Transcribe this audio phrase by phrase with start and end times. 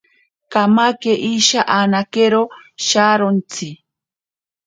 [0.51, 2.41] Kamake isha anakero
[2.85, 3.67] sharontsi.